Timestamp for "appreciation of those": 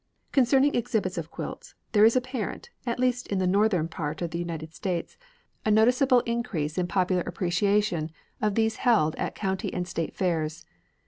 7.27-8.77